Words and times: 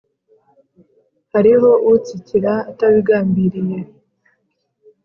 Hariho 1.33 1.69
utsikira 1.93 2.53
atabigambiriye; 2.71 3.79